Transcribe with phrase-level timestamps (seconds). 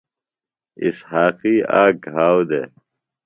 [0.85, 2.67] اِسحاقی آک گھاؤ دےۡ۔